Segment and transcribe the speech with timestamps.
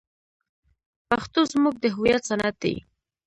[1.09, 2.75] پښتو زموږ د هویت سند دی.